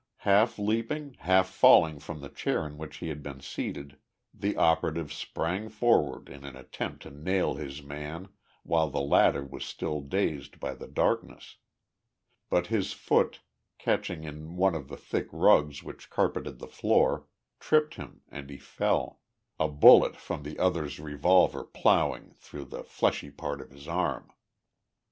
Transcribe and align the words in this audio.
Half 0.25 0.57
leaping, 0.57 1.13
half 1.19 1.47
falling 1.47 1.99
from 1.99 2.21
the 2.21 2.29
chair 2.29 2.65
in 2.65 2.79
which 2.79 2.97
he 2.97 3.09
had 3.09 3.21
been 3.21 3.39
seated, 3.39 3.99
the 4.33 4.57
operative 4.57 5.13
sprang 5.13 5.69
forward 5.69 6.27
in 6.27 6.43
an 6.43 6.55
attempt 6.55 7.03
to 7.03 7.11
nail 7.11 7.53
his 7.53 7.83
man 7.83 8.29
while 8.63 8.89
the 8.89 8.99
latter 8.99 9.43
was 9.45 9.63
still 9.63 10.01
dazed 10.01 10.59
by 10.59 10.73
the 10.73 10.87
darkness. 10.87 11.57
But 12.49 12.65
his 12.65 12.93
foot, 12.93 13.41
catching 13.77 14.23
in 14.23 14.55
one 14.55 14.73
of 14.73 14.87
the 14.87 14.97
thick 14.97 15.27
rugs 15.31 15.83
which 15.83 16.09
carpeted 16.09 16.57
the 16.57 16.65
floor, 16.67 17.27
tripped 17.59 17.93
him 17.93 18.23
and 18.29 18.49
he 18.49 18.57
fell 18.57 19.21
a 19.59 19.67
bullet 19.67 20.15
from 20.15 20.41
the 20.41 20.57
other's 20.57 20.99
revolver 20.99 21.63
plowing 21.63 22.33
through 22.37 22.65
the 22.65 22.83
fleshy 22.83 23.29
part 23.29 23.61
of 23.61 23.69
his 23.69 23.87
arm. 23.87 24.33